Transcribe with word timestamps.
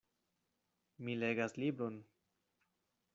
Mi 1.03 1.15
legas 1.25 1.55
libron. 1.65 2.03